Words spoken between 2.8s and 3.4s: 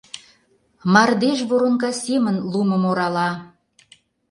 орала.